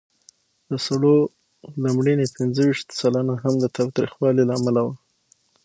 د 0.69 0.71
سړو 0.85 1.17
د 1.83 1.83
مړینې 1.97 2.25
پینځهویشت 2.35 2.87
سلنه 2.99 3.35
هم 3.43 3.53
د 3.59 3.65
تاوتریخوالي 3.75 4.43
له 4.45 4.53
امله 4.59 4.81
وه. 4.85 4.95